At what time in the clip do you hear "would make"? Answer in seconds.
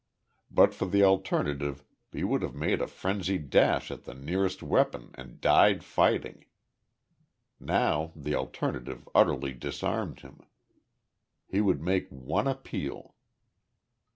11.61-12.09